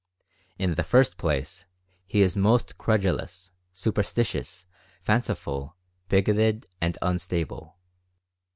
In 0.57 0.73
the 0.73 0.83
first 0.83 1.15
place, 1.17 1.67
he 2.07 2.21
is 2.23 2.35
most 2.35 2.79
credulous, 2.79 3.51
superstitious, 3.71 4.65
fanciful, 5.03 5.75
bigoted, 6.09 6.65
and 6.81 6.97
unstable. 7.03 7.77